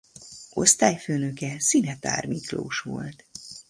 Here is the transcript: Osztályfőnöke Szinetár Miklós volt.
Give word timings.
Osztályfőnöke 0.53 1.59
Szinetár 1.59 2.25
Miklós 2.25 2.79
volt. 2.79 3.25